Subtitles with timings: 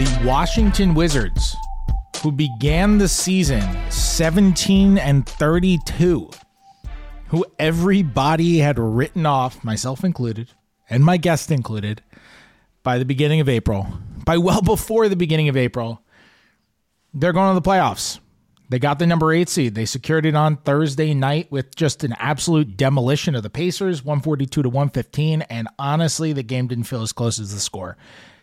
[0.00, 1.54] The Washington Wizards,
[2.22, 6.30] who began the season 17 and 32,
[7.26, 10.54] who everybody had written off, myself included,
[10.88, 12.02] and my guest included,
[12.82, 13.88] by the beginning of April,
[14.24, 16.00] by well before the beginning of April,
[17.12, 18.20] they're going to the playoffs.
[18.70, 19.74] They got the number eight seed.
[19.74, 24.62] They secured it on Thursday night with just an absolute demolition of the Pacers, 142
[24.62, 25.42] to 115.
[25.42, 27.98] And honestly, the game didn't feel as close as the score.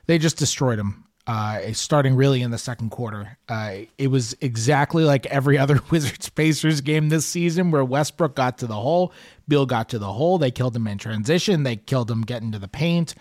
[0.06, 1.07] They just destroyed them.
[1.28, 3.38] Uh, starting really in the second quarter.
[3.50, 8.58] Uh, it was exactly like every other Wizards Pacers game this season where Westbrook got
[8.60, 9.12] to the hole,
[9.46, 12.60] Beal got to the hole, they killed him in transition, they killed him getting to
[12.60, 13.14] the paint.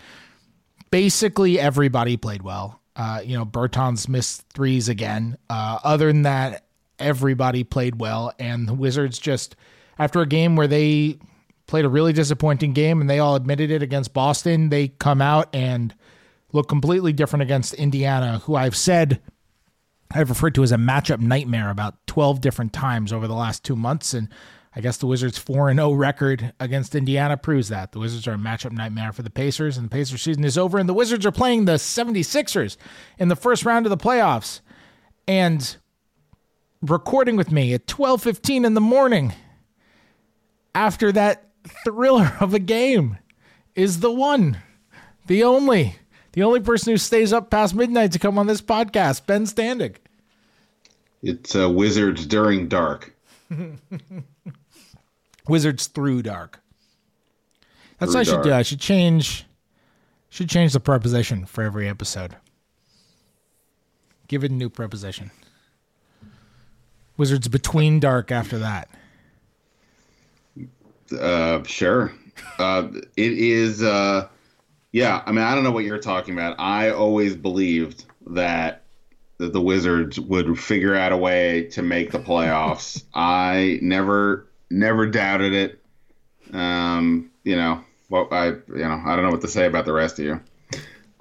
[0.89, 2.79] Basically, everybody played well.
[2.95, 5.37] Uh, you know, Bertans missed threes again.
[5.49, 6.63] Uh, other than that,
[6.97, 9.57] everybody played well, and the Wizards just
[9.99, 11.19] after a game where they
[11.67, 15.53] played a really disappointing game and they all admitted it against Boston, they come out
[15.53, 15.93] and
[16.53, 19.21] look completely different against Indiana, who I've said
[20.11, 23.75] I've referred to as a matchup nightmare about 12 different times over the last two
[23.75, 24.13] months.
[24.13, 24.29] And
[24.75, 27.91] I guess the Wizards' 4 0 record against Indiana proves that.
[27.91, 30.77] The Wizards are a matchup nightmare for the Pacers, and the Pacers season is over.
[30.77, 32.77] And the Wizards are playing the 76ers
[33.17, 34.61] in the first round of the playoffs.
[35.27, 35.75] And
[36.81, 39.33] recording with me at 12:15 in the morning
[40.73, 41.49] after that
[41.83, 43.17] thriller of a game
[43.75, 44.57] is the one,
[45.25, 45.95] the only,
[46.37, 49.95] the only person who stays up past midnight to come on this podcast, Ben Standig.
[51.23, 53.15] It's uh, Wizards during dark.
[55.47, 56.59] Wizards through dark.
[57.97, 58.43] That's Through what I should dark.
[58.43, 58.53] do.
[58.53, 59.47] I should change
[60.29, 62.35] should change the preposition for every episode.
[64.27, 65.31] Give it a new preposition.
[67.17, 68.89] Wizards between dark after that.
[71.19, 72.13] Uh, sure.
[72.59, 73.81] Uh, it is.
[73.81, 74.27] Uh,
[74.91, 76.59] yeah, I mean, I don't know what you're talking about.
[76.59, 78.83] I always believed that
[79.39, 83.03] that the Wizards would figure out a way to make the playoffs.
[83.13, 85.83] I never, never doubted it.
[86.55, 89.93] Um, you know, well, I, you know, I don't know what to say about the
[89.93, 90.41] rest of you.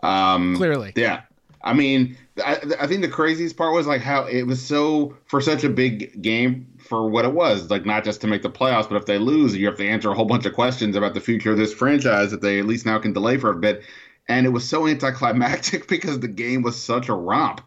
[0.03, 0.93] Um, Clearly.
[0.97, 1.22] yeah.
[1.66, 5.41] I mean, I, I think the craziest part was like how it was so for
[5.41, 8.88] such a big game for what it was, like not just to make the playoffs,
[8.88, 11.21] but if they lose, you have to answer a whole bunch of questions about the
[11.21, 13.82] future of this franchise that they at least now can delay for a bit.
[14.28, 17.62] And it was so anticlimactic because the game was such a romp.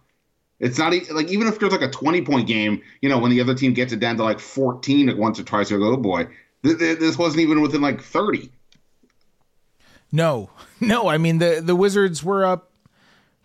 [0.61, 3.41] It's not like even if there's like a 20 point game, you know, when the
[3.41, 5.97] other team gets it down to like 14 at once or twice, you go, oh
[5.97, 6.27] boy,
[6.63, 8.49] th- th- this wasn't even within like 30.
[10.11, 10.49] No.
[10.81, 12.68] No, I mean the the Wizards were up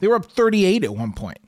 [0.04, 1.38] they were up 38 at one point.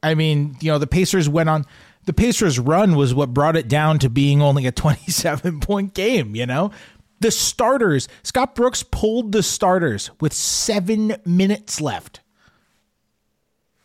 [0.00, 1.64] I mean, you know, the Pacers went on
[2.04, 6.36] the Pacers run was what brought it down to being only a 27 point game,
[6.36, 6.70] you know?
[7.18, 12.20] The starters, Scott Brooks pulled the starters with 7 minutes left.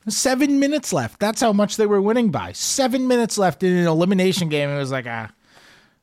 [0.07, 1.19] 7 minutes left.
[1.19, 2.51] That's how much they were winning by.
[2.51, 4.69] 7 minutes left in an elimination game.
[4.69, 5.31] It was like, ah,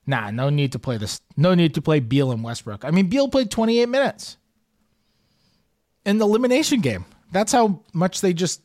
[0.09, 1.21] Nah, no need to play this.
[1.37, 2.85] No need to play Beal and Westbrook.
[2.85, 4.39] I mean, Beal played 28 minutes
[6.05, 7.05] in the elimination game.
[7.33, 8.63] That's how much they just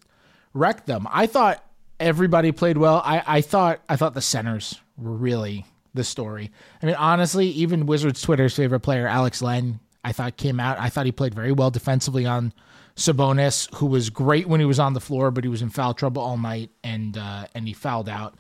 [0.54, 1.08] wrecked them.
[1.12, 1.64] I thought
[2.00, 3.02] everybody played well.
[3.04, 6.52] I, I thought I thought the centers were really the story.
[6.82, 10.80] I mean, honestly, even Wizards Twitter's favorite player, Alex Len, I thought came out.
[10.80, 12.54] I thought he played very well defensively on
[12.96, 15.94] Sabonis, who was great when he was on the floor, but he was in foul
[15.94, 18.36] trouble all night and uh, and he fouled out.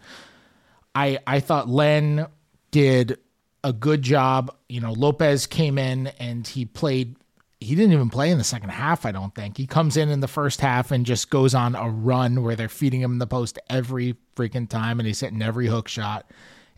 [0.94, 2.28] I I thought Len
[2.72, 3.18] did
[3.64, 4.56] a good job.
[4.70, 7.16] You know, Lopez came in and he played.
[7.66, 9.06] He didn't even play in the second half.
[9.06, 11.90] I don't think he comes in in the first half and just goes on a
[11.90, 15.88] run where they're feeding him the post every freaking time, and he's hitting every hook
[15.88, 16.30] shot.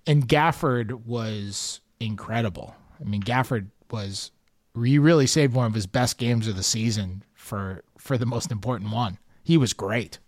[0.06, 2.74] And Gafford was incredible.
[3.00, 4.32] I mean, Gafford was
[4.82, 8.52] he really saved one of his best games of the season for for the most
[8.52, 9.18] important one.
[9.44, 10.20] He was great.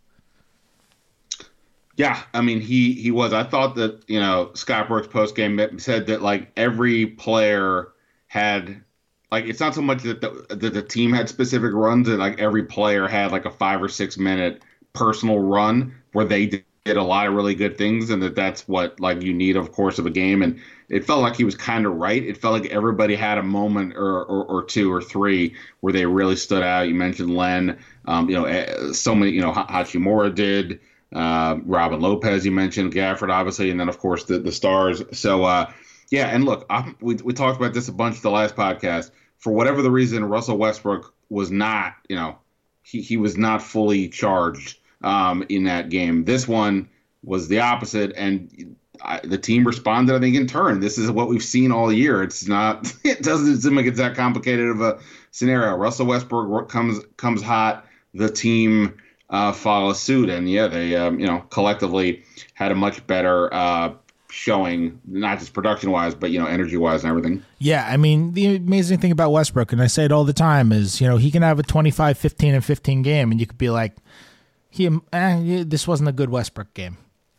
[1.95, 3.33] Yeah, I mean he he was.
[3.33, 7.89] I thought that you know Scott Brooks post game said that like every player
[8.27, 8.83] had
[9.31, 12.39] like it's not so much that the, that the team had specific runs and like
[12.39, 14.61] every player had like a five or six minute
[14.93, 18.99] personal run where they did a lot of really good things and that that's what
[18.99, 20.41] like you need of course of a game.
[20.41, 20.59] And
[20.89, 22.23] it felt like he was kind of right.
[22.23, 26.07] It felt like everybody had a moment or, or, or, two or three where they
[26.07, 26.87] really stood out.
[26.87, 30.79] You mentioned len um, you know eh, so many you know hachimura did
[31.13, 35.01] uh, Robin Lopez, you mentioned Gafford, obviously, and then of course the the stars.
[35.11, 35.71] So uh,
[36.11, 39.11] yeah, and look, I, we we talked about this a bunch the last podcast.
[39.37, 42.37] For whatever the reason, Russell Westbrook was not, you know,
[42.81, 46.25] he he was not fully charged um, in that game.
[46.25, 46.89] This one
[47.23, 50.79] was the opposite, and I, the team responded, I think, in turn.
[50.79, 52.23] This is what we've seen all year.
[52.23, 54.99] It's not, it doesn't seem like it's that complicated of a
[55.31, 55.75] scenario.
[55.75, 57.85] Russell Westbrook comes comes hot.
[58.13, 58.97] The team
[59.29, 60.29] uh, follow suit.
[60.29, 62.23] And yeah, they um, you know collectively
[62.53, 63.93] had a much better uh,
[64.29, 67.43] showing, not just production wise, but you know energy wise and everything.
[67.57, 70.71] Yeah, I mean the amazing thing about Westbrook, and I say it all the time,
[70.71, 73.57] is you know he can have a 25, 15, and 15 game, and you could
[73.57, 73.95] be like,
[74.69, 76.97] he eh, this wasn't a good Westbrook game.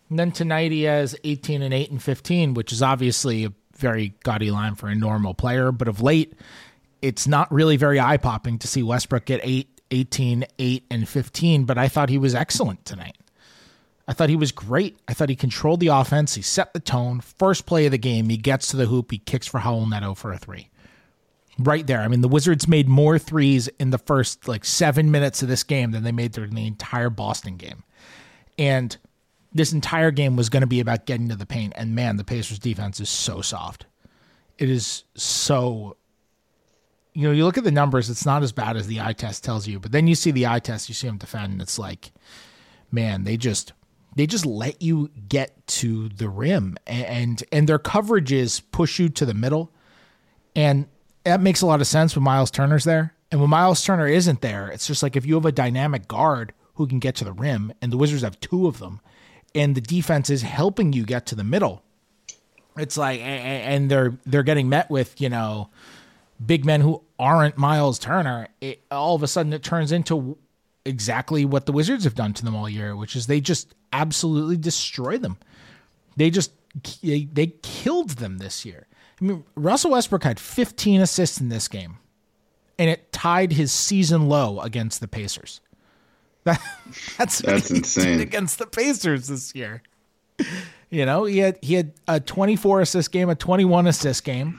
[0.08, 4.14] And then tonight he has 18 and 8 and 15, which is obviously a very
[4.24, 6.34] gaudy line for a normal player, but of late
[7.02, 11.64] it's not really very eye popping to see Westbrook get eight 18, 8, and 15,
[11.64, 13.16] but I thought he was excellent tonight.
[14.10, 14.98] I thought he was great.
[15.06, 16.34] I thought he controlled the offense.
[16.34, 17.20] He set the tone.
[17.20, 19.12] First play of the game, he gets to the hoop.
[19.12, 20.68] He kicks for Raul Neto for a three.
[21.60, 22.00] Right there.
[22.00, 25.62] I mean, the Wizards made more threes in the first like seven minutes of this
[25.62, 27.84] game than they made during the entire Boston game.
[28.58, 28.96] And
[29.52, 31.74] this entire game was going to be about getting to the paint.
[31.76, 33.86] And man, the Pacers defense is so soft.
[34.58, 35.96] It is so
[37.14, 39.44] you know, you look at the numbers, it's not as bad as the eye test
[39.44, 41.78] tells you, but then you see the eye test, you see them defend, and it's
[41.78, 42.12] like,
[42.90, 43.72] man, they just
[44.16, 49.26] they just let you get to the rim and and their coverages push you to
[49.26, 49.72] the middle.
[50.56, 50.86] And
[51.24, 53.14] that makes a lot of sense when Miles Turner's there.
[53.30, 56.52] And when Miles Turner isn't there, it's just like if you have a dynamic guard
[56.74, 59.00] who can get to the rim, and the Wizards have two of them,
[59.54, 61.82] and the defense is helping you get to the middle.
[62.76, 65.70] It's like and they're they're getting met with, you know,
[66.44, 70.38] big men who aren't Miles Turner, it, all of a sudden it turns into
[70.84, 74.56] exactly what the Wizards have done to them all year, which is they just absolutely
[74.56, 75.38] destroy them.
[76.16, 76.52] They just
[77.02, 78.86] they, they killed them this year.
[79.20, 81.98] I mean, Russell Westbrook had 15 assists in this game,
[82.78, 85.60] and it tied his season low against the Pacers.
[86.44, 86.58] That,
[87.18, 89.82] that's that's insane against the Pacers this year.
[90.88, 94.58] You know, he had he had a 24 assist game, a 21 assist game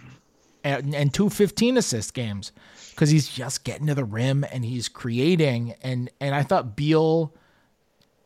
[0.63, 2.51] and, and two 15 assist games
[2.92, 5.75] because he's just getting to the rim and he's creating.
[5.81, 7.33] And and I thought Beal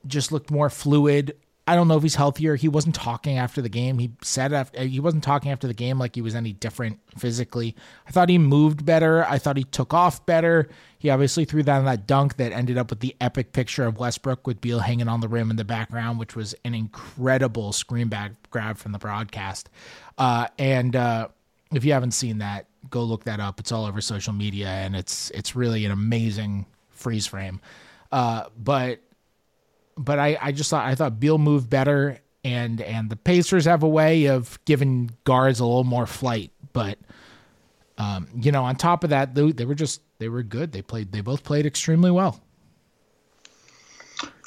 [0.07, 1.35] just looked more fluid.
[1.67, 2.55] I don't know if he's healthier.
[2.55, 3.97] He wasn't talking after the game.
[3.97, 7.75] He said after he wasn't talking after the game like he was any different physically.
[8.07, 9.25] I thought he moved better.
[9.25, 10.69] I thought he took off better.
[10.99, 14.45] He obviously threw down that dunk that ended up with the epic picture of Westbrook
[14.45, 18.33] with Beal hanging on the rim in the background, which was an incredible screen back
[18.51, 19.69] grab from the broadcast.
[20.19, 21.29] Uh, and uh,
[21.71, 23.59] if you haven't seen that, go look that up.
[23.59, 27.59] It's all over social media, and it's it's really an amazing freeze frame.
[28.11, 28.99] Uh, but
[29.97, 33.83] but I, I just thought I thought Beal moved better, and and the Pacers have
[33.83, 36.51] a way of giving guards a little more flight.
[36.73, 36.97] But
[37.97, 40.71] um, you know, on top of that, they, they were just they were good.
[40.71, 42.41] They played they both played extremely well.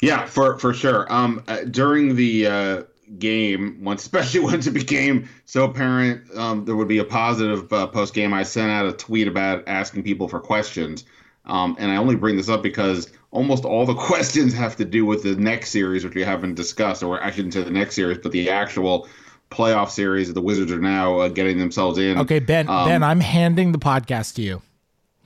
[0.01, 1.11] Yeah, for for sure.
[1.11, 2.83] Um, uh, during the uh,
[3.17, 7.87] game once, especially once it became so apparent um, there would be a positive uh,
[7.87, 8.33] post game.
[8.33, 11.05] I sent out a tweet about asking people for questions,
[11.45, 15.05] um, and I only bring this up because almost all the questions have to do
[15.05, 18.17] with the next series, which we haven't discussed, or I shouldn't say the next series,
[18.17, 19.07] but the actual
[19.51, 22.17] playoff series that the Wizards are now uh, getting themselves in.
[22.19, 24.61] Okay, Ben, um, Ben, I'm handing the podcast to you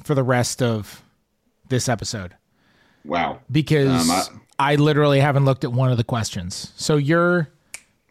[0.04, 1.04] for the rest of
[1.70, 2.36] this episode.
[3.06, 4.10] Wow, because.
[4.10, 6.72] Um, I, I literally haven't looked at one of the questions.
[6.76, 7.50] So you're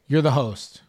[0.09, 0.83] you're the host.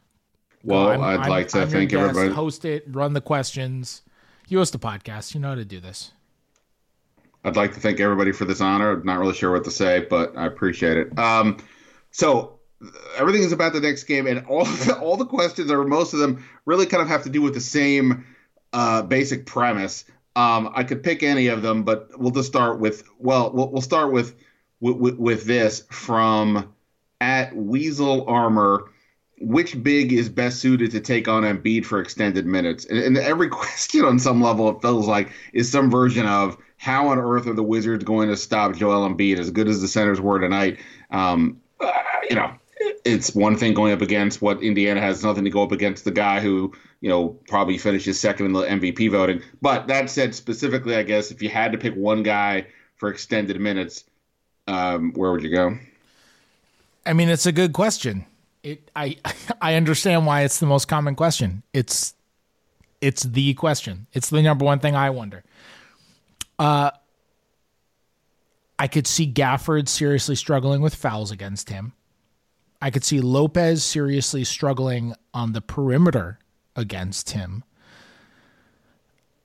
[0.63, 2.29] Well, I'd I'm, like to I'm thank everybody.
[2.29, 4.01] Host it, run the questions.
[4.47, 5.33] You host the podcast.
[5.33, 6.11] You know how to do this.
[7.43, 8.91] I'd like to thank everybody for this honor.
[8.91, 11.19] I'm not really sure what to say, but I appreciate it.
[11.19, 11.57] Um,
[12.11, 12.59] so
[13.17, 16.19] everything is about the next game, and all the, all the questions or most of
[16.19, 18.25] them really kind of have to do with the same
[18.71, 20.05] uh, basic premise.
[20.35, 23.81] Um, I could pick any of them, but we'll just start with well, we'll, we'll
[23.81, 24.35] start with,
[24.79, 26.73] with with this from
[27.21, 28.89] at Weasel Armor.
[29.43, 32.85] Which big is best suited to take on Embiid for extended minutes?
[32.85, 37.09] And, and every question on some level, it feels like, is some version of how
[37.09, 40.19] on earth are the Wizards going to stop Joel Embiid as good as the centers
[40.19, 40.79] were tonight?
[41.11, 41.91] Um, uh,
[42.29, 42.53] you know,
[43.05, 46.11] it's one thing going up against what Indiana has nothing to go up against the
[46.11, 49.41] guy who you know probably finishes second in the MVP voting.
[49.61, 53.59] But that said, specifically, I guess if you had to pick one guy for extended
[53.59, 54.03] minutes,
[54.67, 55.77] um, where would you go?
[57.05, 58.25] I mean, it's a good question.
[58.63, 59.17] It I
[59.61, 61.63] I understand why it's the most common question.
[61.73, 62.13] It's
[63.01, 64.07] it's the question.
[64.13, 65.43] It's the number one thing I wonder.
[66.57, 66.91] Uh
[68.79, 71.93] I could see Gafford seriously struggling with fouls against him.
[72.81, 76.39] I could see Lopez seriously struggling on the perimeter
[76.75, 77.63] against him.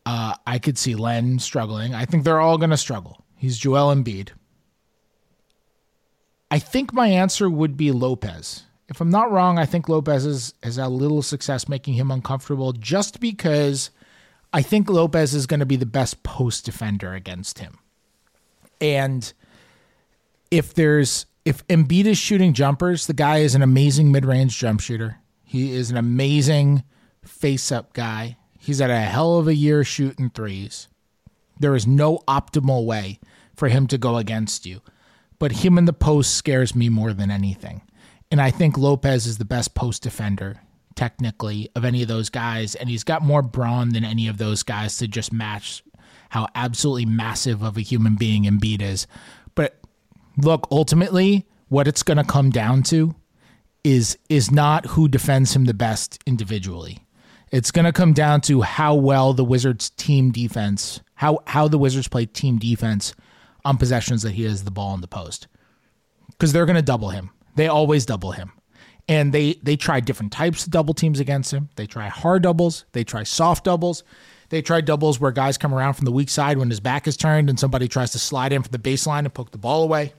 [0.05, 1.95] Uh, I could see Len struggling.
[1.95, 3.25] I think they're all going to struggle.
[3.37, 4.31] He's Joel Embiid.
[6.51, 8.65] I think my answer would be Lopez.
[8.89, 12.11] If I'm not wrong, I think Lopez has, has had a little success making him
[12.11, 13.91] uncomfortable just because
[14.53, 17.79] I think Lopez is going to be the best post defender against him.
[18.81, 19.31] And
[20.51, 25.19] if there's if Embiid is shooting jumpers, the guy is an amazing mid-range jump shooter.
[25.45, 26.83] He is an amazing
[27.25, 28.37] face-up guy.
[28.59, 30.89] He's had a hell of a year shooting threes.
[31.59, 33.19] There is no optimal way
[33.57, 34.83] for him to go against you.
[35.39, 37.83] But him in the post scares me more than anything.
[38.31, 40.61] And I think Lopez is the best post defender,
[40.95, 42.75] technically, of any of those guys.
[42.75, 45.83] And he's got more brawn than any of those guys to just match
[46.31, 49.07] how absolutely massive of a human being Embiid is.
[49.55, 49.81] But
[50.37, 53.15] look, ultimately, what it's going to come down to
[53.85, 57.07] is is not who defends him the best individually.
[57.51, 61.79] It's going to come down to how well the Wizards team defense, how how the
[61.79, 63.15] Wizards play team defense
[63.65, 65.47] on possessions that he has the ball in the post.
[66.39, 67.31] Cuz they're going to double him.
[67.59, 68.53] They always double him.
[69.09, 71.71] And they they try different types of double teams against him.
[71.75, 74.05] They try hard doubles, they try soft doubles.
[74.51, 77.17] They try doubles where guys come around from the weak side when his back is
[77.17, 80.13] turned and somebody tries to slide in from the baseline and poke the ball away.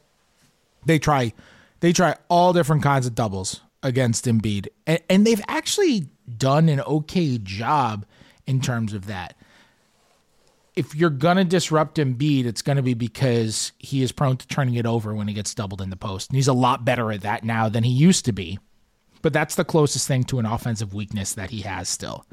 [0.86, 1.34] They try
[1.80, 4.68] they try all different kinds of doubles against Embiid.
[4.86, 8.06] And, and they've actually done an okay job
[8.46, 9.38] in terms of that.
[10.80, 14.86] If you're to disrupt Embiid, it's to be because he is prone to turning it
[14.86, 16.30] over when he gets doubled in the post.
[16.30, 18.60] And he's a lot better at that now than he used to be.
[19.22, 22.26] But that's the closest thing to an offensive weakness that he has still.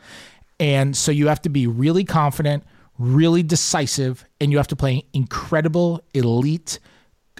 [0.60, 2.62] And so you have to be really confident,
[3.00, 6.78] really decisive, and you have to play incredible, elite,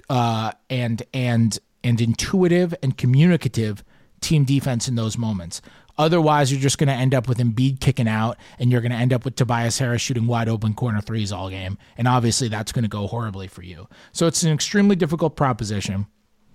[0.09, 3.81] uh, and and and intuitive and communicative
[4.19, 5.61] team defense in those moments.
[5.97, 8.97] Otherwise, you're just going to end up with Embiid kicking out, and you're going to
[8.97, 11.77] end up with Tobias Harris shooting wide open corner threes all game.
[11.97, 13.87] And obviously, that's going to go horribly for you.
[14.11, 16.05] So it's an extremely difficult proposition.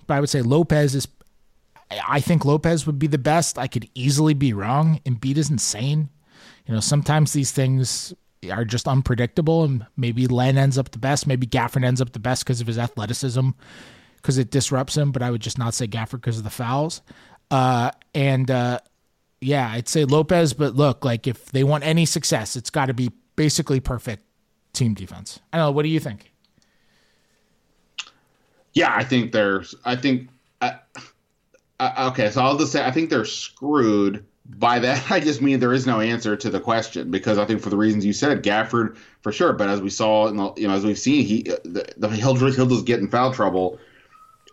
[0.06, 1.08] But I would say Lopez is.
[2.08, 3.58] I think Lopez would be the best.
[3.58, 5.00] I could easily be wrong.
[5.04, 6.08] Embiid is insane.
[6.66, 8.14] You know, sometimes these things
[8.50, 11.26] are just unpredictable, and maybe Len ends up the best.
[11.26, 13.50] Maybe Gafford ends up the best because of his athleticism,
[14.16, 15.12] because it disrupts him.
[15.12, 17.02] But I would just not say Gafford because of the fouls.
[17.50, 18.78] Uh, and uh,
[19.42, 20.52] yeah, I'd say Lopez.
[20.52, 24.24] But look, like if they want any success, it's got to be basically perfect
[24.72, 25.40] team defense.
[25.52, 25.72] I don't know.
[25.72, 26.32] What do you think?
[28.72, 29.74] Yeah, I think there's.
[29.84, 30.28] I think.
[30.60, 30.72] Uh,
[32.10, 34.24] okay, so I'll just say I think they're screwed.
[34.44, 37.60] By that, I just mean there is no answer to the question because I think
[37.60, 39.52] for the reasons you said, Gafford for sure.
[39.52, 42.34] But as we saw, in the, you know, as we've seen, he the, the he'll
[42.34, 43.78] he'll just get in foul trouble,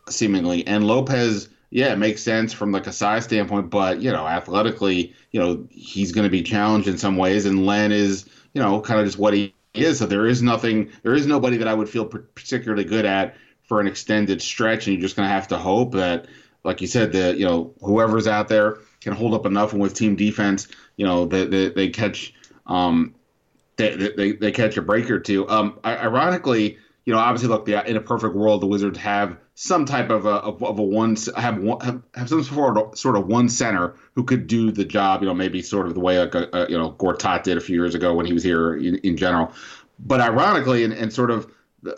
[0.09, 4.27] seemingly, and Lopez yeah, it makes sense from like a size standpoint, but you know,
[4.27, 8.61] athletically, you know, he's going to be challenged in some ways, and Len is, you
[8.61, 9.99] know, kind of just what he is.
[9.99, 13.79] So there is nothing, there is nobody that I would feel particularly good at for
[13.79, 16.25] an extended stretch, and you're just going to have to hope that,
[16.63, 19.93] like you said, that you know, whoever's out there can hold up enough, and with
[19.93, 22.33] team defense, you know, they they, they catch,
[22.65, 23.13] um,
[23.75, 25.47] they, they they catch a break or two.
[25.47, 29.83] Um, ironically, you know, obviously, look, the, in a perfect world, the Wizards have some
[29.83, 33.27] type of a of, a one have one have, have some sort of sort of
[33.27, 35.21] one center who could do the job.
[35.21, 37.59] You know, maybe sort of the way like a, a you know Gortat did a
[37.59, 39.51] few years ago when he was here in, in general.
[39.99, 41.51] But ironically, and, and sort of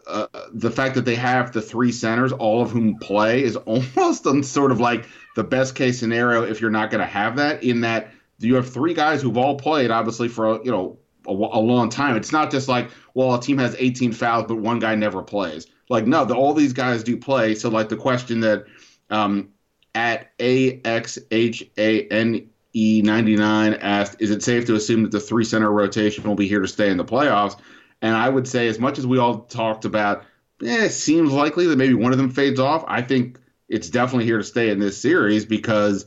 [0.08, 4.26] uh, the fact that they have the three centers, all of whom play, is almost
[4.46, 7.64] sort of like the best case scenario if you're not going to have that.
[7.64, 11.62] In that you have three guys who've all played, obviously for you know a, a
[11.62, 12.16] long time.
[12.16, 15.68] It's not just like well, a team has 18 fouls, but one guy never plays
[15.92, 17.54] like no, the, all these guys do play.
[17.54, 18.66] So like the question that
[19.10, 19.50] um,
[19.94, 26.36] at AXHANE 99 asked, Is it safe to assume that the three center rotation will
[26.36, 27.60] be here to stay in the playoffs?
[28.02, 30.24] And I would say, as much as we all talked about,
[30.64, 32.86] eh, it seems likely that maybe one of them fades off.
[32.88, 36.06] I think it's definitely here to stay in this series because,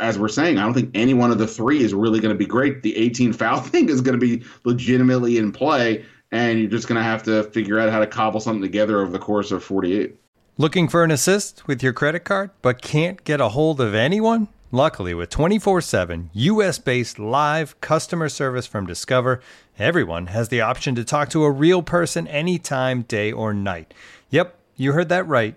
[0.00, 2.38] as we're saying, I don't think any one of the three is really going to
[2.38, 2.82] be great.
[2.82, 6.98] The 18 foul thing is going to be legitimately in play, and you're just going
[6.98, 10.16] to have to figure out how to cobble something together over the course of 48.
[10.58, 14.48] Looking for an assist with your credit card, but can't get a hold of anyone?
[14.72, 19.40] Luckily, with 24 7 US based live customer service from Discover,
[19.78, 23.92] everyone has the option to talk to a real person anytime, day or night.
[24.28, 25.56] Yep, you heard that right.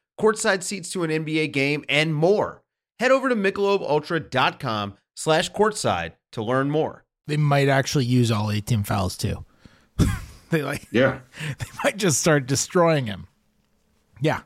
[0.21, 2.63] courtside seats to an NBA game, and more.
[2.99, 7.03] Head over to michelobultra.com slash courtside to learn more.
[7.27, 9.45] They might actually use all 18 fouls too.
[10.49, 11.19] they like Yeah.
[11.59, 13.27] they might just start destroying him.
[14.19, 14.41] Yeah.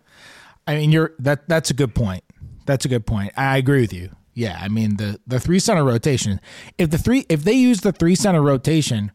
[0.67, 2.23] I mean you're that that's a good point.
[2.65, 3.33] That's a good point.
[3.37, 4.15] I agree with you.
[4.33, 6.39] Yeah, I mean the the three center rotation.
[6.77, 9.11] If the three if they use the three center rotation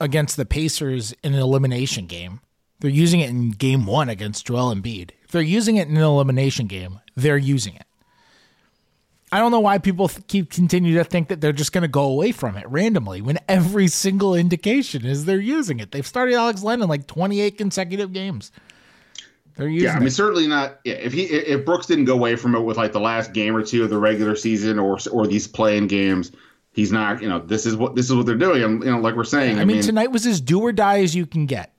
[0.00, 2.40] against the Pacers in an elimination game,
[2.80, 5.10] they're using it in game 1 against Joel Embiid.
[5.32, 7.84] They're using it in an elimination game, they're using it.
[9.34, 11.88] I don't know why people th- keep continue to think that they're just going to
[11.88, 15.90] go away from it randomly when every single indication is they're using it.
[15.90, 18.52] They've started Alex Len in like 28 consecutive games.
[19.56, 20.12] They're using Yeah, I mean, it.
[20.12, 20.80] certainly not.
[20.84, 23.56] Yeah, if he if Brooks didn't go away from it with like the last game
[23.56, 26.30] or two of the regular season or or these play-in games,
[26.72, 27.22] he's not.
[27.22, 28.62] You know, this is what this is what they're doing.
[28.62, 31.14] And you know, like we're saying, I mean, tonight was as do or die as
[31.16, 31.72] you can get.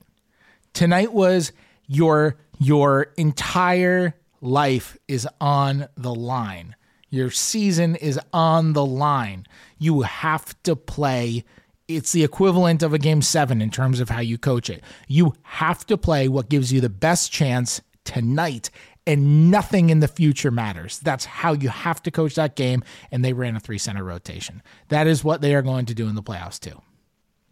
[0.72, 1.52] Tonight was
[1.86, 6.76] your your entire life is on the line.
[7.10, 9.46] Your season is on the line.
[9.78, 11.44] You have to play.
[11.86, 14.82] It's the equivalent of a game seven in terms of how you coach it.
[15.06, 18.70] You have to play what gives you the best chance tonight,
[19.06, 20.98] and nothing in the future matters.
[20.98, 22.82] That's how you have to coach that game.
[23.10, 24.62] And they ran a three center rotation.
[24.88, 26.80] That is what they are going to do in the playoffs, too.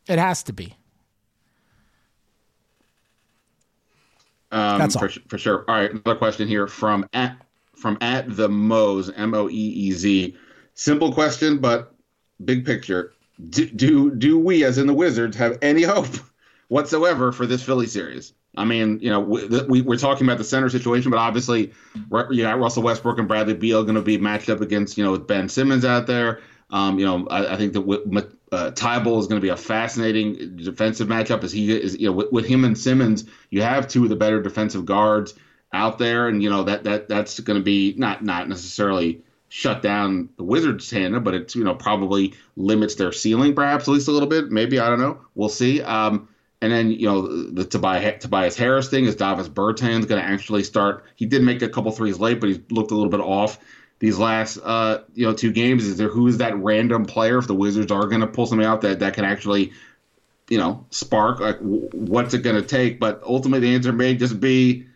[0.08, 0.76] It has to be.
[4.52, 5.14] Um, That's for, all.
[5.28, 5.64] for sure.
[5.66, 7.36] All right, another question here from at
[7.74, 10.36] from at the Moe's M O E E Z.
[10.74, 11.94] Simple question, but
[12.44, 13.12] big picture.
[13.50, 16.06] Do, do do we, as in the Wizards, have any hope
[16.68, 18.34] whatsoever for this Philly series?
[18.56, 21.72] I mean, you know, we, we, we're talking about the center situation, but obviously,
[22.30, 25.12] you got Russell Westbrook and Bradley Beal going to be matched up against, you know,
[25.12, 26.40] with Ben Simmons out there.
[26.68, 27.80] Um, you know, I, I think that
[28.52, 31.42] uh, is going to be a fascinating defensive matchup.
[31.42, 34.16] As he is, you know, with, with him and Simmons, you have two of the
[34.16, 35.34] better defensive guards
[35.72, 39.82] out there, and you know that that that's going to be not not necessarily shut
[39.82, 44.08] down the Wizards' hand, but it's you know probably limits their ceiling perhaps at least
[44.08, 44.50] a little bit.
[44.50, 45.20] Maybe I don't know.
[45.34, 45.80] We'll see.
[45.80, 46.28] Um,
[46.60, 50.62] and then you know the Tobias, Tobias Harris thing is Davis Bertans going to actually
[50.62, 51.04] start.
[51.16, 53.58] He did make a couple threes late, but he looked a little bit off
[54.02, 55.86] these last uh, you know two games.
[55.86, 58.66] Is there who is that random player if the Wizards are going to pull something
[58.66, 59.72] out that that can actually
[60.50, 61.38] you know spark?
[61.38, 62.98] Like w- what's it going to take?
[62.98, 64.86] But ultimately, the answer may just be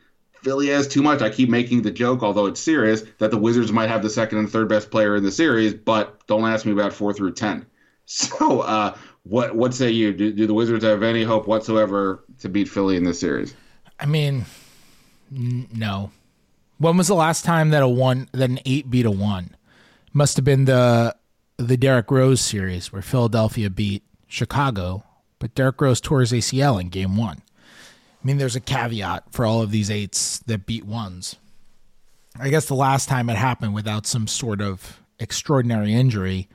[0.42, 1.22] Philly has too much.
[1.22, 4.38] I keep making the joke, although it's serious, that the Wizards might have the second
[4.38, 5.72] and third best player in the series.
[5.72, 7.64] But don't ask me about four through ten.
[8.08, 10.12] So, uh, what what say you?
[10.12, 13.52] Do, do the Wizards have any hope whatsoever to beat Philly in this series?
[13.98, 14.44] I mean,
[15.32, 16.12] n- no.
[16.78, 19.56] When was the last time that a one that an eight beat a one?
[20.12, 21.14] Must have been the
[21.56, 25.04] the Derrick Rose series where Philadelphia beat Chicago,
[25.38, 27.42] but Derrick Rose tore his ACL in game one.
[28.22, 31.36] I mean, there's a caveat for all of these eights that beat ones.
[32.38, 36.48] I guess the last time it happened without some sort of extraordinary injury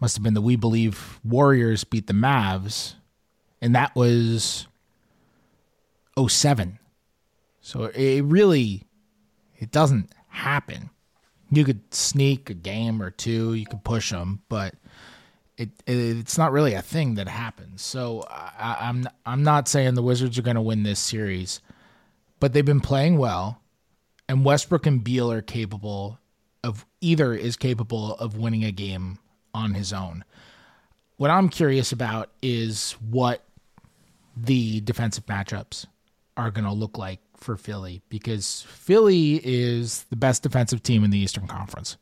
[0.00, 2.94] must have been the We Believe Warriors beat the Mavs,
[3.60, 4.66] and that was
[6.18, 6.78] 07.
[7.60, 8.87] So it really
[9.58, 10.90] it doesn't happen.
[11.50, 14.74] You could sneak a game or two, you could push them, but
[15.56, 17.82] it, it it's not really a thing that happens.
[17.82, 21.60] So I, I'm I'm not saying the Wizards are going to win this series,
[22.38, 23.60] but they've been playing well,
[24.28, 26.18] and Westbrook and Beal are capable
[26.62, 29.18] of either is capable of winning a game
[29.54, 30.24] on his own.
[31.16, 33.44] What I'm curious about is what
[34.36, 35.86] the defensive matchups
[36.36, 41.10] are going to look like for Philly because Philly is the best defensive team in
[41.10, 41.96] the Eastern Conference.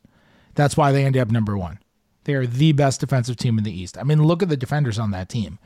[0.55, 1.79] That's why they ended up number one.
[2.23, 3.97] They are the best defensive team in the East.
[3.97, 5.59] I mean, look at the defenders on that team.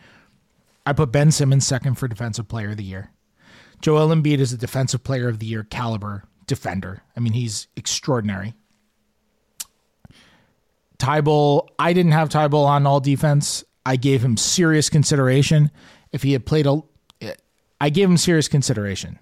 [0.86, 3.12] I put Ben Simmons second for defensive player of the year.
[3.81, 7.01] Joel Embiid is a defensive player of the year caliber defender.
[7.15, 8.53] I mean, he's extraordinary.
[10.99, 13.63] Thybulle, I didn't have Thybulle on all defense.
[13.86, 15.71] I gave him serious consideration.
[16.12, 16.81] If he had played a,
[17.79, 19.17] I gave him serious consideration.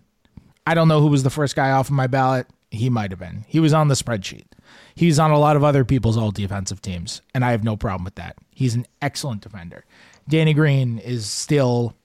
[0.66, 2.48] I don't know who was the first guy off of my ballot.
[2.72, 3.46] He might have been.
[3.48, 4.46] He was on the spreadsheet.
[4.94, 8.04] He's on a lot of other people's all defensive teams, and I have no problem
[8.04, 8.36] with that.
[8.52, 9.86] He's an excellent defender.
[10.28, 11.96] Danny Green is still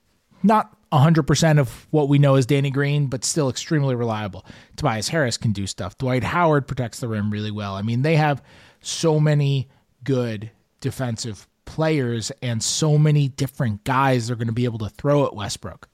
[0.41, 4.45] not 100% of what we know as Danny Green, but still extremely reliable.
[4.77, 5.97] Tobias Harris can do stuff.
[5.97, 7.75] Dwight Howard protects the rim really well.
[7.75, 8.41] I mean, they have
[8.81, 9.69] so many
[10.03, 15.25] good defensive players and so many different guys they're going to be able to throw
[15.25, 15.89] at Westbrook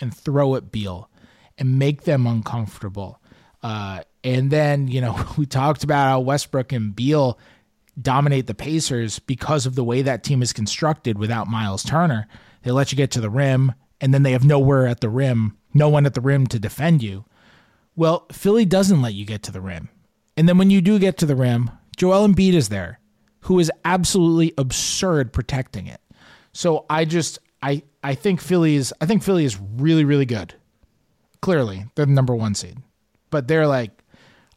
[0.00, 1.08] and throw at Beal
[1.58, 3.20] and make them uncomfortable.
[3.62, 7.38] Uh, and then, you know, we talked about how Westbrook and Beal
[8.00, 12.26] dominate the Pacers because of the way that team is constructed without Miles Turner.
[12.62, 15.56] They let you get to the rim, and then they have nowhere at the rim,
[15.72, 17.24] no one at the rim to defend you.
[17.96, 19.88] Well, Philly doesn't let you get to the rim.
[20.36, 22.98] And then when you do get to the rim, Joel Embiid is there,
[23.40, 26.00] who is absolutely absurd protecting it.
[26.52, 30.54] So I just I I think Philly is I think Philly is really really good.
[31.44, 32.78] Clearly, they're the number one seed,
[33.28, 33.90] but they're like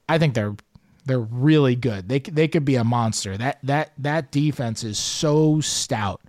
[0.07, 0.55] I think they're
[1.03, 2.07] they're really good.
[2.07, 3.35] They they could be a monster.
[3.35, 6.21] That that that defense is so stout.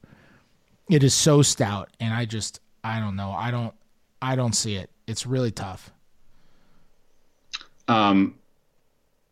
[0.91, 3.31] It is so stout, and I just I don't know.
[3.31, 3.73] I don't
[4.21, 4.91] I don't see it.
[5.07, 5.93] It's really tough.
[7.87, 8.35] Um,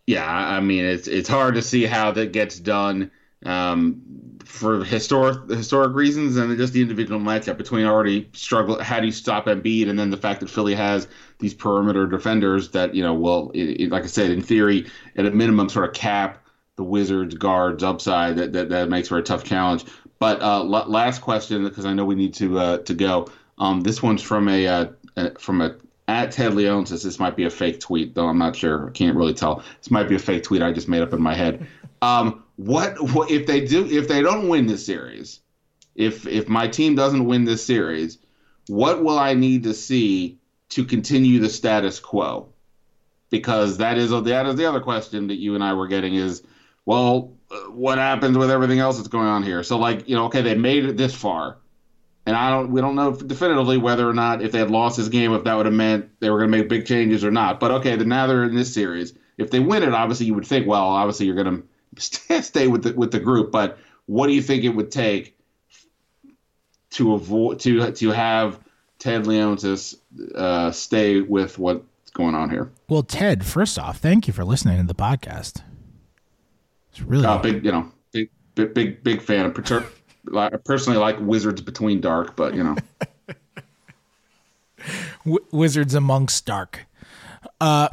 [0.07, 3.11] yeah, I mean it's it's hard to see how that gets done
[3.45, 4.01] um,
[4.45, 8.81] for historic historic reasons and just the individual matchup between already struggle.
[8.83, 12.71] How do you stop Embiid, and then the fact that Philly has these perimeter defenders
[12.71, 15.89] that you know will, it, it, like I said, in theory, at a minimum, sort
[15.89, 16.43] of cap
[16.77, 18.37] the Wizards guards upside.
[18.37, 19.85] That that, that makes for a tough challenge.
[20.19, 23.29] But uh, l- last question, because I know we need to uh, to go.
[23.59, 24.87] Um, this one's from a, uh,
[25.39, 25.77] from a
[26.09, 28.89] at Ted Leonsis this might be a fake tweet, though I'm not sure.
[28.89, 29.63] I can't really tell.
[29.79, 31.67] This might be a fake tweet I just made up in my head.
[32.03, 35.41] Um, what, what if they do if they don't win this series?
[35.95, 38.19] If if my team doesn't win this series,
[38.69, 40.39] what will I need to see
[40.71, 42.53] to continue the status quo?
[43.31, 46.43] Because that is that is the other question that you and I were getting is,
[46.85, 47.33] well,
[47.71, 49.63] what happens with everything else that's going on here?
[49.63, 51.59] So like you know, okay, they made it this far
[52.27, 55.09] and I don't we don't know definitively whether or not if they had lost this
[55.09, 57.61] game if that would have meant they were going to make big changes or not.
[57.61, 59.15] But okay, then now they're in this series.
[59.39, 61.69] If they win it, obviously you would think, well, obviously you're going to
[62.43, 63.51] stay with the with the group.
[63.51, 65.37] But what do you think it would take
[66.91, 68.61] to avoid to to have
[68.99, 69.97] Ted Leonsis
[70.35, 72.71] uh, stay with what's going on here?
[72.89, 75.63] Well, Ted, first off, thank you for listening to the podcast.
[76.91, 79.55] It's really uh, big, you know, big big big, big fan of
[80.35, 82.77] I personally like Wizards Between Dark, but you know,
[85.53, 86.87] Wizards Amongst Dark.
[87.61, 87.89] Uh,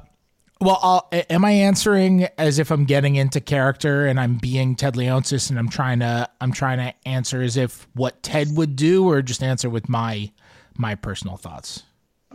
[0.63, 4.95] well, I'll, am I answering as if I'm getting into character and I'm being Ted
[4.95, 9.07] Leonsis and I'm trying to I'm trying to answer as if what Ted would do,
[9.07, 10.31] or just answer with my
[10.77, 11.83] my personal thoughts?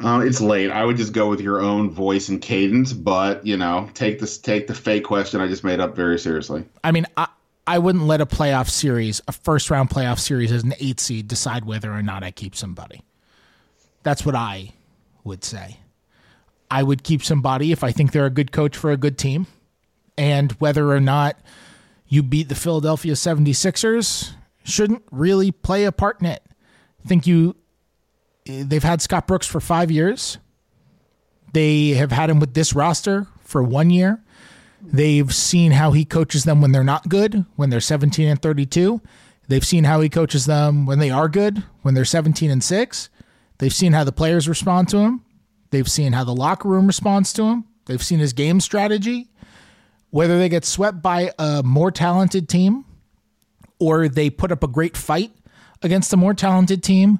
[0.02, 0.70] Uh, it's late.
[0.70, 4.38] I would just go with your own voice and cadence, but you know, take this
[4.38, 6.64] take the fake question I just made up very seriously.
[6.84, 7.28] I mean, I,
[7.66, 11.28] I wouldn't let a playoff series, a first round playoff series as an eight seed,
[11.28, 13.02] decide whether or not I keep somebody.
[14.04, 14.72] That's what I
[15.24, 15.78] would say.
[16.70, 19.46] I would keep somebody if I think they're a good coach for a good team.
[20.16, 21.38] And whether or not
[22.08, 24.32] you beat the Philadelphia 76ers
[24.64, 26.42] shouldn't really play a part in it.
[27.04, 27.56] I think you
[28.44, 30.38] they've had Scott Brooks for 5 years.
[31.52, 34.22] They have had him with this roster for 1 year.
[34.82, 39.00] They've seen how he coaches them when they're not good, when they're 17 and 32.
[39.48, 43.10] They've seen how he coaches them when they are good, when they're 17 and 6.
[43.58, 45.24] They've seen how the players respond to him.
[45.70, 47.64] They've seen how the locker room responds to him.
[47.86, 49.28] They've seen his game strategy.
[50.10, 52.86] Whether they get swept by a more talented team
[53.78, 55.32] or they put up a great fight
[55.82, 57.18] against a more talented team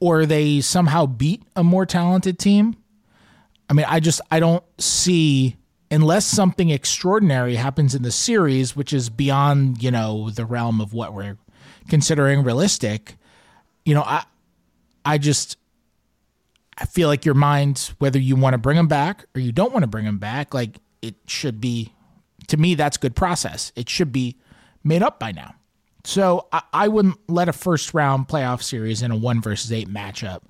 [0.00, 2.76] or they somehow beat a more talented team.
[3.68, 5.56] I mean, I just I don't see
[5.90, 10.92] unless something extraordinary happens in the series, which is beyond, you know, the realm of
[10.92, 11.36] what we're
[11.88, 13.16] considering realistic,
[13.84, 14.24] you know, I
[15.04, 15.56] I just
[16.80, 19.72] I feel like your mind, whether you want to bring them back or you don't
[19.72, 21.92] want to bring them back, like it should be
[22.48, 23.72] to me, that's good process.
[23.76, 24.36] It should be
[24.82, 25.54] made up by now.
[26.04, 29.88] So I, I wouldn't let a first round playoff series in a one versus eight
[29.88, 30.40] matchup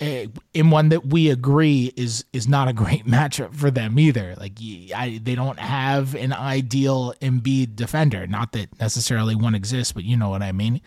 [0.00, 4.34] eh, in one that we agree is is not a great matchup for them either.
[4.38, 4.58] Like
[4.94, 8.26] I, they don't have an ideal Embiid defender.
[8.26, 10.80] Not that necessarily one exists, but you know what I mean.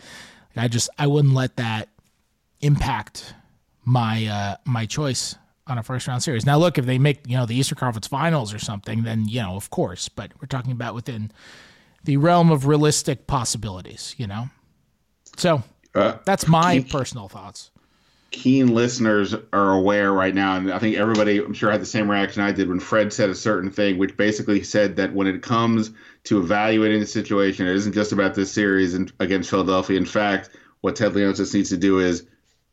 [0.55, 1.87] I just I wouldn't let that
[2.61, 3.35] impact
[3.87, 6.45] my uh, my choice on a first round series.
[6.45, 9.41] Now, look, if they make you know the Eastern Conference Finals or something, then you
[9.41, 10.09] know of course.
[10.09, 11.31] But we're talking about within
[12.03, 14.13] the realm of realistic possibilities.
[14.17, 14.49] You know,
[15.37, 15.63] so
[15.95, 17.71] uh, that's my personal thoughts
[18.31, 22.09] keen listeners are aware right now, and I think everybody, I'm sure, had the same
[22.09, 25.41] reaction I did when Fred said a certain thing, which basically said that when it
[25.41, 25.91] comes
[26.25, 29.97] to evaluating the situation, it isn't just about this series and against Philadelphia.
[29.97, 30.49] In fact,
[30.81, 32.25] what Ted Leonsis needs to do is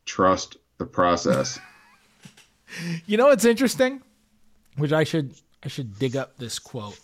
[0.05, 1.59] trust the process.
[3.05, 4.01] you know what's interesting?
[4.77, 6.99] Which I should I should dig up this quote.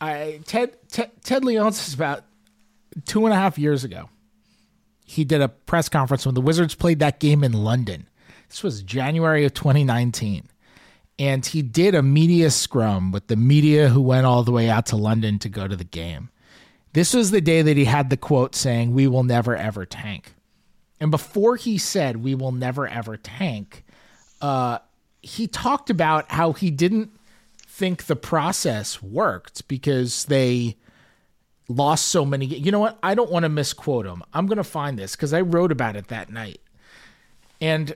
[0.00, 2.24] I Ted Ted, Ted Leonsis about
[3.04, 4.08] two and a half years ago
[5.06, 8.08] he did a press conference when the Wizards played that game in London.
[8.48, 10.48] This was January of 2019.
[11.18, 14.86] And he did a media scrum with the media who went all the way out
[14.86, 16.28] to London to go to the game.
[16.92, 20.34] This was the day that he had the quote saying, We will never ever tank.
[21.00, 23.84] And before he said, We will never ever tank,
[24.40, 24.78] uh,
[25.22, 27.10] he talked about how he didn't
[27.66, 30.76] think the process worked because they
[31.68, 32.46] lost so many.
[32.46, 32.98] You know what?
[33.02, 34.22] I don't want to misquote him.
[34.32, 36.60] I'm going to find this because I wrote about it that night.
[37.60, 37.94] And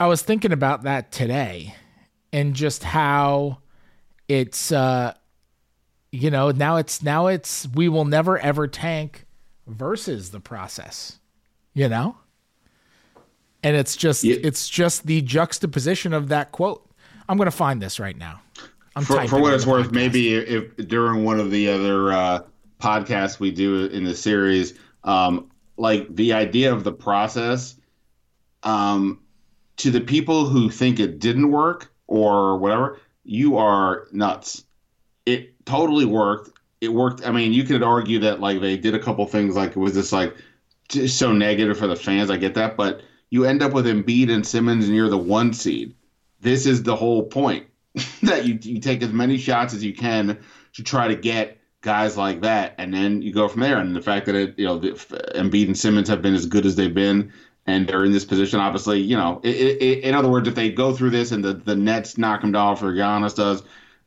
[0.00, 1.74] I was thinking about that today
[2.32, 3.58] and just how
[4.28, 5.14] it's, uh,
[6.10, 9.26] you know, now it's, now it's, we will never ever tank
[9.66, 11.18] versus the process,
[11.72, 12.16] you know?
[13.64, 14.36] And it's just, yeah.
[14.42, 16.88] it's just the juxtaposition of that quote.
[17.28, 18.40] I'm going to find this right now.
[18.94, 19.92] I'm for, for what it's worth, podcast.
[19.92, 22.40] maybe if during one of the other, uh,
[22.80, 27.76] podcasts we do in the series, um, like the idea of the process,
[28.62, 29.20] um,
[29.78, 34.64] to the people who think it didn't work or whatever, you are nuts.
[35.26, 36.50] It totally worked.
[36.80, 37.26] It worked.
[37.26, 39.94] I mean, you could argue that like they did a couple things, like it was
[39.94, 40.36] just like
[40.88, 42.30] just so negative for the fans.
[42.30, 43.00] I get that, but
[43.34, 45.96] you end up with Embiid and Simmons, and you're the one seed.
[46.40, 47.66] This is the whole point
[48.22, 50.38] that you you take as many shots as you can
[50.74, 53.78] to try to get guys like that, and then you go from there.
[53.78, 54.90] And the fact that it, you know, the,
[55.34, 57.32] Embiid and Simmons have been as good as they've been,
[57.66, 60.70] and they're in this position, obviously, you know, it, it, in other words, if they
[60.70, 63.64] go through this and the the Nets knock them down for Giannis does,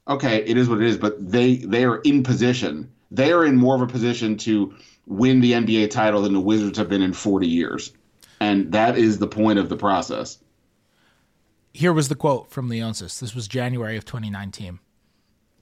[0.08, 0.96] okay, it is what it is.
[0.96, 2.94] But they they are in position.
[3.12, 4.74] They are in more of a position to
[5.06, 7.92] win the NBA title than the Wizards have been in 40 years,
[8.39, 10.39] and that is the point of the process.
[11.73, 13.19] Here was the quote from Leonsis.
[13.19, 14.80] This was January of 2019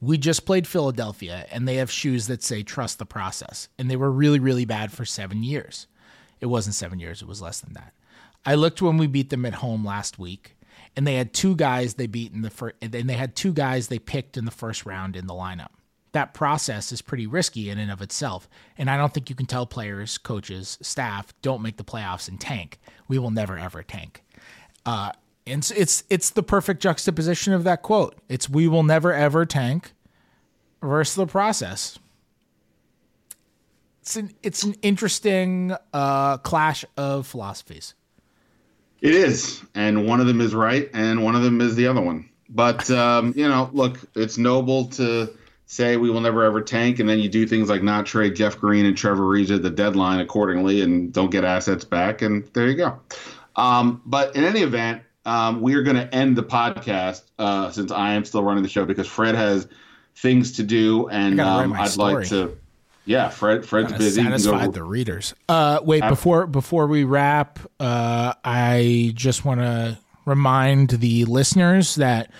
[0.01, 3.69] we just played Philadelphia and they have shoes that say trust the process.
[3.77, 5.87] And they were really, really bad for seven years.
[6.39, 7.93] It wasn't seven years, it was less than that.
[8.45, 10.57] I looked when we beat them at home last week
[10.95, 13.87] and they had two guys they beat in the first, and they had two guys
[13.87, 15.71] they picked in the first round in the lineup.
[16.15, 18.47] That process is pretty risky in and of itself.
[18.77, 22.39] And I don't think you can tell players, coaches, staff, don't make the playoffs and
[22.39, 22.79] tank.
[23.09, 24.23] We will never, ever tank.
[24.85, 25.11] Uh,
[25.45, 28.15] and it's, it's it's the perfect juxtaposition of that quote.
[28.29, 29.91] It's we will never ever tank
[30.81, 31.99] versus the process.
[34.01, 37.93] It's an it's an interesting uh, clash of philosophies.
[39.01, 42.01] It is, and one of them is right, and one of them is the other
[42.01, 42.29] one.
[42.47, 45.35] But um, you know, look, it's noble to
[45.67, 48.59] say we will never ever tank, and then you do things like not trade Jeff
[48.59, 52.67] Green and Trevor Reeves at the deadline accordingly, and don't get assets back, and there
[52.67, 52.99] you go.
[53.55, 57.91] Um, but in any event, um, we are going to end the podcast uh, since
[57.91, 59.67] I am still running the show because Fred has
[60.15, 62.13] things to do, and um, I'd story.
[62.15, 62.57] like to.
[63.07, 63.65] Yeah, Fred.
[63.65, 64.23] Fred's busy.
[64.23, 65.35] Satisfied the readers.
[65.47, 72.31] Uh, wait before before we wrap, uh, I just want to remind the listeners that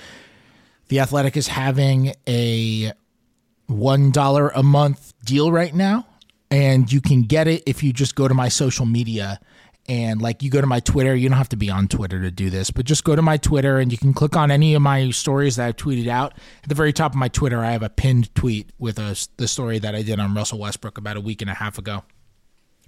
[0.87, 2.93] the Athletic is having a
[3.67, 6.07] one dollar a month deal right now,
[6.51, 9.39] and you can get it if you just go to my social media
[9.87, 12.31] and like you go to my Twitter, you don't have to be on Twitter to
[12.31, 14.81] do this, but just go to my Twitter and you can click on any of
[14.81, 16.33] my stories that I've tweeted out.
[16.63, 19.47] At the very top of my Twitter, I have a pinned tweet with a, the
[19.47, 22.03] story that I did on Russell Westbrook about a week and a half ago.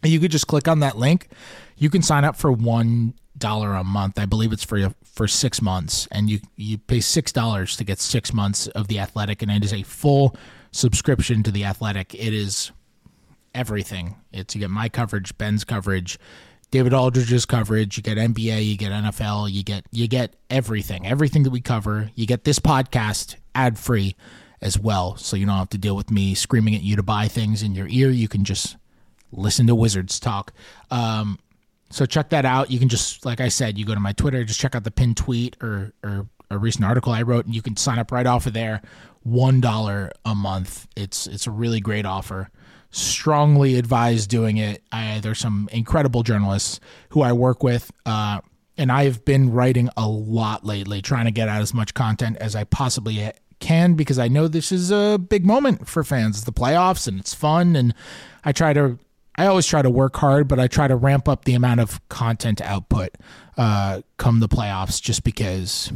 [0.01, 1.29] And you could just click on that link.
[1.77, 4.17] You can sign up for one dollar a month.
[4.17, 7.99] I believe it's for for six months, and you you pay six dollars to get
[7.99, 10.35] six months of the Athletic, and it is a full
[10.71, 12.13] subscription to the Athletic.
[12.13, 12.71] It is
[13.53, 14.15] everything.
[14.31, 16.19] It's you get my coverage, Ben's coverage
[16.69, 17.97] David Aldridge's coverage.
[17.97, 22.11] You get NBA, you get NFL, you get you get everything, everything that we cover.
[22.15, 24.15] You get this podcast ad free
[24.61, 27.27] as well, so you don't have to deal with me screaming at you to buy
[27.27, 28.09] things in your ear.
[28.09, 28.75] You can just
[29.31, 30.51] listen to Wizards talk.
[30.91, 31.39] Um,
[31.89, 32.69] So check that out.
[32.69, 34.91] You can just, like I said, you go to my Twitter, just check out the
[34.91, 38.25] pinned tweet or, or a recent article I wrote, and you can sign up right
[38.25, 38.81] off of there.
[39.23, 40.87] One dollar a month.
[40.95, 42.49] It's it's a really great offer.
[42.91, 44.81] Strongly advise doing it.
[44.91, 46.79] I, there's some incredible journalists
[47.09, 48.39] who I work with, uh,
[48.77, 52.37] and I have been writing a lot lately, trying to get out as much content
[52.37, 56.37] as I possibly can because I know this is a big moment for fans.
[56.37, 57.93] It's the playoffs and it's fun, and
[58.45, 58.97] I try to
[59.37, 62.07] I always try to work hard, but I try to ramp up the amount of
[62.09, 63.15] content output
[63.55, 65.91] uh, come the playoffs just because,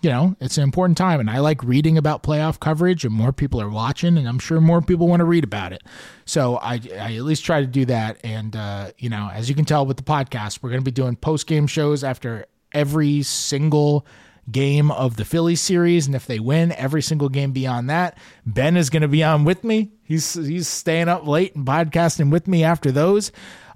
[0.00, 1.20] you know, it's an important time.
[1.20, 4.60] And I like reading about playoff coverage, and more people are watching, and I'm sure
[4.60, 5.82] more people want to read about it.
[6.24, 8.18] So I, I at least try to do that.
[8.22, 10.90] And, uh, you know, as you can tell with the podcast, we're going to be
[10.90, 14.06] doing post game shows after every single
[14.50, 18.76] game of the Phillies series, and if they win every single game beyond that, Ben
[18.76, 19.92] is going to be on with me.
[20.02, 23.30] He's he's staying up late and podcasting with me after those.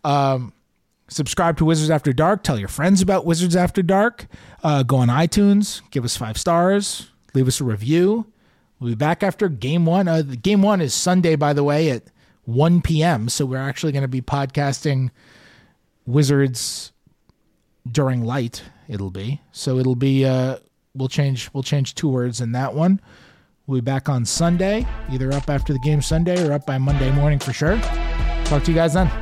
[0.05, 0.53] Um,
[1.13, 2.43] subscribe to Wizards After Dark.
[2.43, 4.27] Tell your friends about Wizards After Dark.
[4.63, 8.27] Uh, go on iTunes, give us five stars, leave us a review.
[8.81, 10.09] We'll be back after game one.
[10.09, 12.03] Uh, game one is Sunday, by the way, at
[12.47, 13.29] 1 p.m.
[13.29, 15.11] So we're actually going to be podcasting
[16.05, 16.93] Wizards
[17.91, 19.41] during light it'll be.
[19.53, 20.59] So it'll be uh
[20.95, 23.01] we'll change we'll change two words in that one.
[23.67, 27.11] We'll be back on Sunday, either up after the game Sunday or up by Monday
[27.13, 27.79] morning for sure.
[28.45, 29.22] Talk to you guys then.